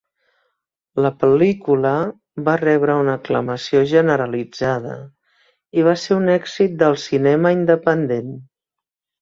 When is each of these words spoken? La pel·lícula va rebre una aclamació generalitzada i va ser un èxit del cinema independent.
La 1.05 1.09
pel·lícula 1.23 1.91
va 2.47 2.55
rebre 2.61 2.95
una 3.03 3.13
aclamació 3.19 3.83
generalitzada 3.93 4.97
i 5.81 5.87
va 5.89 5.95
ser 6.05 6.19
un 6.23 6.35
èxit 6.41 6.77
del 6.85 7.01
cinema 7.07 7.57
independent. 7.61 8.37